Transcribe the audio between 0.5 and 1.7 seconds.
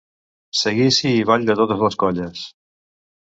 Seguici i ball de